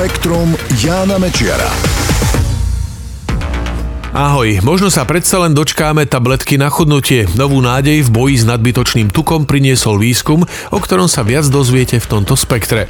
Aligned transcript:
Spektrum 0.00 0.56
Jána 0.80 1.20
Mečiara. 1.20 1.68
Ahoj, 4.16 4.64
možno 4.64 4.88
sa 4.88 5.04
predsa 5.04 5.44
len 5.44 5.52
dočkáme 5.52 6.08
tabletky 6.08 6.56
na 6.56 6.72
chudnutie. 6.72 7.28
Novú 7.36 7.60
nádej 7.60 8.08
v 8.08 8.08
boji 8.08 8.40
s 8.40 8.48
nadbytočným 8.48 9.12
tukom 9.12 9.44
priniesol 9.44 10.00
výskum, 10.00 10.48
o 10.72 10.78
ktorom 10.80 11.04
sa 11.04 11.20
viac 11.20 11.44
dozviete 11.52 12.00
v 12.00 12.16
tomto 12.16 12.32
spektre. 12.32 12.88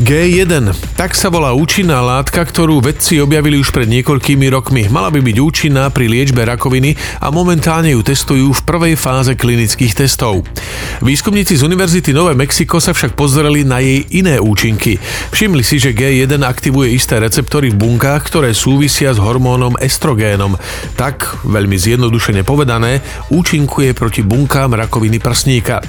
G1. 0.00 0.72
Tak 0.96 1.12
sa 1.12 1.28
volá 1.28 1.52
účinná 1.52 2.00
látka, 2.00 2.40
ktorú 2.40 2.80
vedci 2.80 3.20
objavili 3.20 3.60
už 3.60 3.68
pred 3.68 3.84
niekoľkými 3.84 4.48
rokmi. 4.48 4.88
Mala 4.88 5.12
by 5.12 5.20
byť 5.20 5.36
účinná 5.36 5.92
pri 5.92 6.08
liečbe 6.08 6.40
rakoviny 6.40 6.96
a 7.20 7.28
momentálne 7.28 7.92
ju 7.92 8.00
testujú 8.00 8.48
v 8.48 8.64
prvej 8.64 8.96
fáze 8.96 9.36
klinických 9.36 9.92
testov. 9.92 10.48
Výskumníci 11.04 11.60
z 11.60 11.68
Univerzity 11.68 12.16
Nové 12.16 12.32
Mexiko 12.32 12.80
sa 12.80 12.96
však 12.96 13.12
pozreli 13.12 13.60
na 13.60 13.84
jej 13.84 14.08
iné 14.16 14.40
účinky. 14.40 14.96
Všimli 15.36 15.60
si, 15.60 15.76
že 15.76 15.92
G1 15.92 16.48
aktivuje 16.48 16.96
isté 16.96 17.20
receptory 17.20 17.68
v 17.68 17.76
bunkách, 17.84 18.24
ktoré 18.24 18.56
súvisia 18.56 19.12
s 19.12 19.20
hormónom 19.20 19.76
estrogénom. 19.76 20.56
Tak, 20.96 21.44
veľmi 21.44 21.76
zjednodušene 21.76 22.40
povedané, 22.40 23.04
účinkuje 23.28 23.92
proti 23.92 24.24
bunkám 24.24 24.80
rakoviny 24.80 25.20
prsníka. 25.20 25.84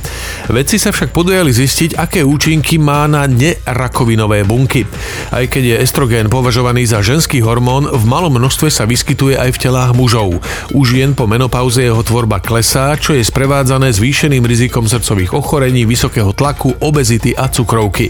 Vedci 0.52 0.76
sa 0.76 0.92
však 0.92 1.16
podujali 1.16 1.56
zistiť, 1.56 1.96
aké 1.96 2.28
účinky 2.28 2.76
má 2.76 3.08
na 3.08 3.24
nerakovinu 3.24 4.01
rakovinové 4.02 4.42
bunky. 4.50 4.82
Aj 5.30 5.46
keď 5.46 5.78
je 5.78 5.82
estrogén 5.86 6.26
považovaný 6.26 6.90
za 6.90 7.06
ženský 7.06 7.46
hormón, 7.46 7.86
v 7.86 8.02
malom 8.10 8.34
množstve 8.34 8.74
sa 8.74 8.90
vyskytuje 8.90 9.38
aj 9.38 9.54
v 9.54 9.62
telách 9.62 9.94
mužov. 9.94 10.42
U 10.74 10.82
žien 10.82 11.14
po 11.14 11.30
menopauze 11.30 11.86
jeho 11.86 12.02
tvorba 12.02 12.42
klesá, 12.42 12.98
čo 12.98 13.14
je 13.14 13.22
sprevádzané 13.22 13.94
zvýšeným 13.94 14.42
rizikom 14.42 14.90
srdcových 14.90 15.38
ochorení, 15.38 15.86
vysokého 15.86 16.34
tlaku, 16.34 16.74
obezity 16.82 17.38
a 17.38 17.46
cukrovky. 17.46 18.10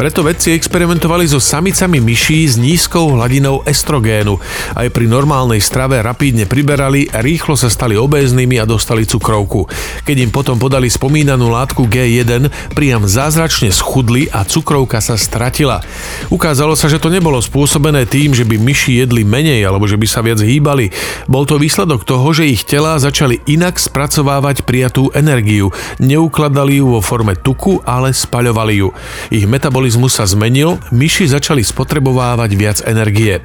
Preto 0.00 0.24
vedci 0.24 0.56
experimentovali 0.56 1.28
so 1.28 1.44
samicami 1.44 2.00
myší 2.00 2.48
s 2.48 2.56
nízkou 2.56 3.20
hladinou 3.20 3.68
estrogénu. 3.68 4.40
Aj 4.80 4.88
pri 4.88 5.12
normálnej 5.12 5.60
strave 5.60 6.00
rapídne 6.00 6.48
priberali, 6.48 7.04
rýchlo 7.12 7.52
sa 7.52 7.68
stali 7.68 8.00
obéznymi 8.00 8.56
a 8.56 8.64
dostali 8.64 9.04
cukrovku. 9.04 9.68
Keď 10.08 10.16
im 10.24 10.32
potom 10.32 10.56
podali 10.56 10.88
spomínanú 10.88 11.52
látku 11.52 11.84
G1, 11.84 12.72
priam 12.72 13.04
zázračne 13.04 13.68
schudli 13.68 14.30
a 14.32 14.48
cukrovka 14.48 15.04
sa 15.04 15.17
stratila. 15.18 15.82
Ukázalo 16.30 16.78
sa, 16.78 16.86
že 16.86 17.02
to 17.02 17.10
nebolo 17.10 17.42
spôsobené 17.42 18.06
tým, 18.06 18.32
že 18.32 18.46
by 18.46 18.54
myši 18.54 19.02
jedli 19.02 19.26
menej 19.26 19.66
alebo 19.66 19.90
že 19.90 19.98
by 19.98 20.06
sa 20.06 20.22
viac 20.22 20.38
hýbali. 20.38 20.94
Bol 21.26 21.44
to 21.44 21.58
výsledok 21.58 22.06
toho, 22.06 22.30
že 22.30 22.46
ich 22.46 22.62
telá 22.62 22.96
začali 23.02 23.42
inak 23.50 23.82
spracovávať 23.82 24.62
prijatú 24.62 25.10
energiu. 25.16 25.74
Neukladali 25.98 26.78
ju 26.78 26.94
vo 26.94 27.00
forme 27.02 27.34
tuku, 27.34 27.82
ale 27.82 28.14
spaľovali 28.14 28.74
ju. 28.78 28.88
Ich 29.32 29.48
metabolizmus 29.48 30.20
sa 30.20 30.28
zmenil, 30.28 30.78
myši 30.94 31.32
začali 31.32 31.64
spotrebovávať 31.64 32.50
viac 32.54 32.78
energie. 32.84 33.40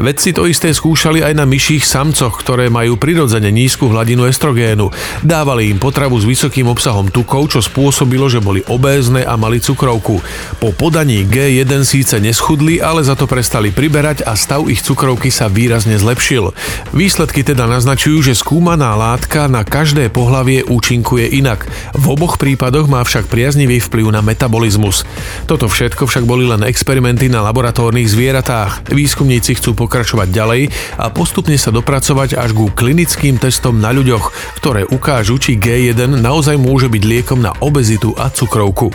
Vedci 0.00 0.34
to 0.34 0.48
isté 0.48 0.74
skúšali 0.74 1.20
aj 1.20 1.38
na 1.38 1.44
myších 1.44 1.84
samcoch, 1.84 2.40
ktoré 2.40 2.72
majú 2.72 2.96
prirodzene 2.96 3.52
nízku 3.52 3.92
hladinu 3.92 4.24
estrogénu. 4.24 4.88
Dávali 5.20 5.68
im 5.70 5.78
potravu 5.78 6.16
s 6.16 6.24
vysokým 6.24 6.66
obsahom 6.72 7.12
tukov, 7.12 7.52
čo 7.52 7.60
spôsobilo, 7.60 8.26
že 8.32 8.40
boli 8.40 8.64
obézne 8.72 9.22
a 9.28 9.36
mali 9.36 9.60
cukrovku. 9.60 10.24
Po 10.56 10.68
podaní 10.72 11.03
Chalani 11.04 11.28
G1 11.28 11.84
síce 11.84 12.16
neschudli, 12.16 12.80
ale 12.80 13.04
za 13.04 13.12
to 13.12 13.28
prestali 13.28 13.68
priberať 13.68 14.24
a 14.24 14.32
stav 14.32 14.72
ich 14.72 14.80
cukrovky 14.80 15.28
sa 15.28 15.52
výrazne 15.52 16.00
zlepšil. 16.00 16.56
Výsledky 16.96 17.44
teda 17.44 17.68
naznačujú, 17.68 18.24
že 18.24 18.32
skúmaná 18.32 18.96
látka 18.96 19.44
na 19.44 19.68
každé 19.68 20.08
pohlavie 20.08 20.64
účinkuje 20.64 21.28
inak. 21.28 21.68
V 21.92 22.04
oboch 22.08 22.40
prípadoch 22.40 22.88
má 22.88 23.04
však 23.04 23.28
priaznivý 23.28 23.84
vplyv 23.84 24.16
na 24.16 24.24
metabolizmus. 24.24 25.04
Toto 25.44 25.68
všetko 25.68 26.08
však 26.08 26.24
boli 26.24 26.48
len 26.48 26.64
experimenty 26.64 27.28
na 27.28 27.44
laboratórnych 27.44 28.08
zvieratách. 28.08 28.88
Výskumníci 28.88 29.60
chcú 29.60 29.76
pokračovať 29.76 30.32
ďalej 30.32 30.72
a 30.96 31.12
postupne 31.12 31.60
sa 31.60 31.68
dopracovať 31.68 32.40
až 32.40 32.56
ku 32.56 32.72
klinickým 32.72 33.36
testom 33.36 33.76
na 33.76 33.92
ľuďoch, 33.92 34.56
ktoré 34.56 34.88
ukážu, 34.88 35.36
či 35.36 35.60
G1 35.60 36.16
naozaj 36.24 36.56
môže 36.56 36.88
byť 36.88 37.02
liekom 37.04 37.44
na 37.44 37.52
obezitu 37.60 38.16
a 38.16 38.32
cukrovku. 38.32 38.88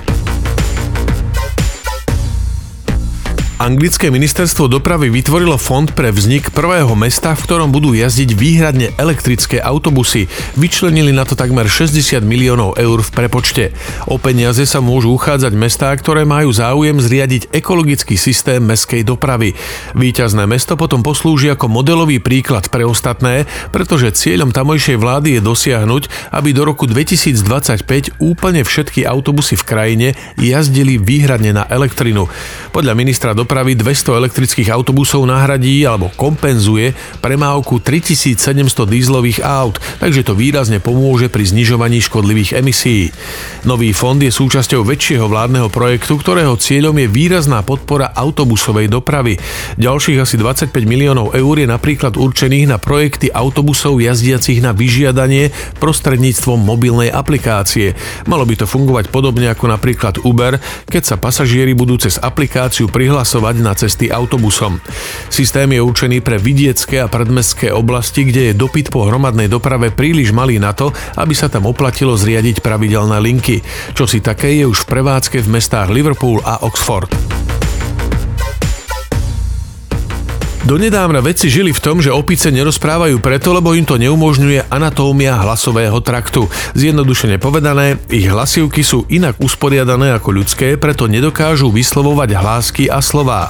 Anglické 3.70 4.10
ministerstvo 4.10 4.66
dopravy 4.66 5.14
vytvorilo 5.14 5.54
fond 5.54 5.86
pre 5.94 6.10
vznik 6.10 6.50
prvého 6.50 6.90
mesta, 6.98 7.38
v 7.38 7.46
ktorom 7.46 7.70
budú 7.70 7.94
jazdiť 7.94 8.34
výhradne 8.34 8.98
elektrické 8.98 9.62
autobusy. 9.62 10.26
Vyčlenili 10.58 11.14
na 11.14 11.22
to 11.22 11.38
takmer 11.38 11.70
60 11.70 12.18
miliónov 12.26 12.82
eur 12.82 12.98
v 13.06 13.14
prepočte. 13.14 13.70
O 14.10 14.18
peniaze 14.18 14.66
sa 14.66 14.82
môžu 14.82 15.14
uchádzať 15.14 15.54
mestá, 15.54 15.94
ktoré 15.94 16.26
majú 16.26 16.50
záujem 16.50 16.98
zriadiť 16.98 17.54
ekologický 17.54 18.18
systém 18.18 18.58
meskej 18.58 19.06
dopravy. 19.06 19.54
Výťazné 19.94 20.50
mesto 20.50 20.74
potom 20.74 21.06
poslúži 21.06 21.54
ako 21.54 21.70
modelový 21.70 22.18
príklad 22.18 22.74
pre 22.74 22.90
ostatné, 22.90 23.46
pretože 23.70 24.18
cieľom 24.18 24.50
tamojšej 24.50 24.98
vlády 24.98 25.38
je 25.38 25.42
dosiahnuť, 25.46 26.34
aby 26.34 26.58
do 26.58 26.66
roku 26.66 26.90
2025 26.90 28.18
úplne 28.18 28.66
všetky 28.66 29.06
autobusy 29.06 29.54
v 29.54 29.68
krajine 29.70 30.08
jazdili 30.42 30.98
výhradne 30.98 31.54
na 31.54 31.70
elektrinu. 31.70 32.26
Podľa 32.74 32.98
ministra 32.98 33.38
dopravy 33.38 33.59
dopravy 33.60 33.76
200 33.76 34.24
elektrických 34.24 34.72
autobusov 34.72 35.28
nahradí 35.28 35.84
alebo 35.84 36.08
kompenzuje 36.16 36.96
premávku 37.20 37.84
3700 37.84 38.88
dízlových 38.88 39.44
aut, 39.44 39.84
takže 40.00 40.24
to 40.24 40.32
výrazne 40.32 40.80
pomôže 40.80 41.28
pri 41.28 41.44
znižovaní 41.44 42.00
škodlivých 42.00 42.56
emisí. 42.56 43.12
Nový 43.68 43.92
fond 43.92 44.16
je 44.16 44.32
súčasťou 44.32 44.88
väčšieho 44.88 45.28
vládneho 45.28 45.68
projektu, 45.68 46.16
ktorého 46.16 46.56
cieľom 46.56 47.04
je 47.04 47.12
výrazná 47.12 47.60
podpora 47.60 48.16
autobusovej 48.16 48.88
dopravy. 48.88 49.36
Ďalších 49.76 50.24
asi 50.24 50.40
25 50.40 50.72
miliónov 50.88 51.36
eur 51.36 51.60
je 51.60 51.68
napríklad 51.68 52.16
určených 52.16 52.72
na 52.72 52.80
projekty 52.80 53.28
autobusov 53.28 54.00
jazdiacich 54.00 54.64
na 54.64 54.72
vyžiadanie 54.72 55.52
prostredníctvom 55.84 56.64
mobilnej 56.64 57.12
aplikácie. 57.12 57.92
Malo 58.24 58.48
by 58.48 58.64
to 58.64 58.64
fungovať 58.64 59.12
podobne 59.12 59.52
ako 59.52 59.68
napríklad 59.68 60.24
Uber, 60.24 60.64
keď 60.88 61.04
sa 61.04 61.16
pasažieri 61.20 61.76
budú 61.76 62.00
cez 62.00 62.16
aplikáciu 62.16 62.88
prihlasovať 62.88 63.39
cestovať 63.40 63.64
na 63.64 63.72
cesty 63.72 64.06
autobusom. 64.12 64.84
Systém 65.32 65.72
je 65.72 65.80
určený 65.80 66.20
pre 66.20 66.36
vidiecké 66.36 67.00
a 67.00 67.08
predmestské 67.08 67.72
oblasti, 67.72 68.28
kde 68.28 68.52
je 68.52 68.60
dopyt 68.60 68.92
po 68.92 69.08
hromadnej 69.08 69.48
doprave 69.48 69.96
príliš 69.96 70.36
malý 70.36 70.60
na 70.60 70.76
to, 70.76 70.92
aby 71.16 71.32
sa 71.32 71.48
tam 71.48 71.64
oplatilo 71.64 72.20
zriadiť 72.20 72.60
pravidelné 72.60 73.16
linky. 73.24 73.64
Čo 73.96 74.12
si 74.12 74.20
také 74.20 74.60
je 74.60 74.68
už 74.68 74.84
v 74.84 74.92
prevádzke 74.92 75.40
v 75.40 75.56
mestách 75.56 75.88
Liverpool 75.88 76.44
a 76.44 76.68
Oxford. 76.68 77.39
Donedávna 80.70 81.26
vedci 81.26 81.50
žili 81.50 81.74
v 81.74 81.82
tom, 81.82 81.98
že 81.98 82.14
opice 82.14 82.54
nerozprávajú 82.54 83.18
preto, 83.26 83.58
lebo 83.58 83.74
im 83.74 83.90
to 83.90 83.98
neumožňuje 83.98 84.70
anatómia 84.70 85.34
hlasového 85.42 85.98
traktu. 85.98 86.46
Zjednodušene 86.78 87.42
povedané, 87.42 87.98
ich 88.06 88.30
hlasivky 88.30 88.86
sú 88.86 89.02
inak 89.10 89.42
usporiadané 89.42 90.14
ako 90.14 90.30
ľudské, 90.30 90.78
preto 90.78 91.10
nedokážu 91.10 91.74
vyslovovať 91.74 92.38
hlásky 92.38 92.86
a 92.86 93.02
slová. 93.02 93.50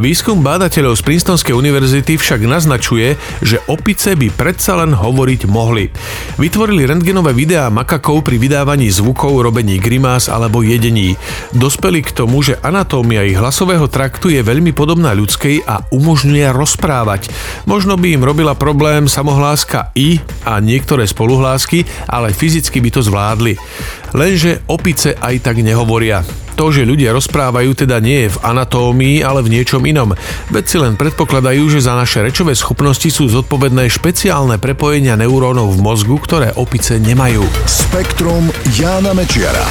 Výskum 0.00 0.40
bádateľov 0.40 0.96
z 0.96 1.04
Princetonskej 1.04 1.52
univerzity 1.52 2.16
však 2.16 2.48
naznačuje, 2.48 3.20
že 3.44 3.60
opice 3.68 4.16
by 4.16 4.32
predsa 4.32 4.80
len 4.80 4.96
hovoriť 4.96 5.44
mohli. 5.52 5.92
Vytvorili 6.40 6.88
rentgenové 6.88 7.36
videá 7.36 7.68
makakov 7.68 8.24
pri 8.24 8.40
vydávaní 8.40 8.88
zvukov, 8.88 9.44
robení 9.44 9.76
grimás 9.76 10.32
alebo 10.32 10.64
jedení. 10.64 11.20
Dospeli 11.52 12.00
k 12.00 12.16
tomu, 12.16 12.40
že 12.40 12.56
anatómia 12.64 13.28
ich 13.28 13.36
hlasového 13.36 13.92
traktu 13.92 14.32
je 14.32 14.40
veľmi 14.40 14.72
podobná 14.72 15.12
ľudskej 15.12 15.60
a 15.68 15.84
umožňuje 15.92 16.45
vedia 16.46 16.54
rozprávať. 16.54 17.26
Možno 17.66 17.98
by 17.98 18.14
im 18.14 18.22
robila 18.22 18.54
problém 18.54 19.10
samohláska 19.10 19.90
i 19.98 20.22
a 20.46 20.62
niektoré 20.62 21.02
spoluhlásky, 21.02 21.82
ale 22.06 22.30
fyzicky 22.30 22.78
by 22.78 22.90
to 22.94 23.02
zvládli. 23.02 23.58
Lenže 24.14 24.62
opice 24.70 25.18
aj 25.18 25.42
tak 25.42 25.58
nehovoria. 25.58 26.22
To, 26.56 26.72
že 26.72 26.88
ľudia 26.88 27.12
rozprávajú, 27.12 27.84
teda 27.84 28.00
nie 28.00 28.24
je 28.24 28.32
v 28.32 28.40
anatómii, 28.40 29.20
ale 29.20 29.44
v 29.44 29.60
niečom 29.60 29.84
inom. 29.84 30.16
Vedci 30.48 30.80
len 30.80 30.96
predpokladajú, 30.96 31.68
že 31.68 31.84
za 31.84 31.92
naše 31.92 32.24
rečové 32.24 32.56
schopnosti 32.56 33.10
sú 33.12 33.28
zodpovedné 33.28 33.92
špeciálne 33.92 34.56
prepojenia 34.56 35.20
neurónov 35.20 35.76
v 35.76 35.82
mozgu, 35.84 36.16
ktoré 36.16 36.56
opice 36.56 36.96
nemajú. 36.96 37.44
Spektrum 37.68 38.48
Jána 38.72 39.12
Mečiara. 39.12 39.68